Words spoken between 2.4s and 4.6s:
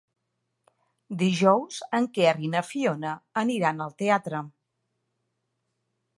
i na Fiona aniran al teatre.